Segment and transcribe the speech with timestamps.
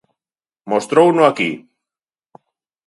[0.71, 1.51] Mostrouno aquí.